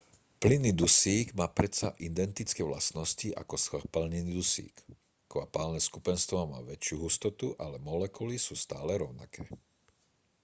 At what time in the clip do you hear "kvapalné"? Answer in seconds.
5.33-5.77